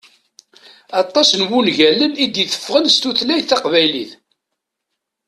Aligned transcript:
Aṭas 1.01 1.29
n 1.39 1.41
wungalen 1.49 2.13
i 2.23 2.25
d-iteffɣen 2.33 2.85
s 2.93 2.95
tutlayt 3.01 3.45
taqbaylit. 3.49 4.11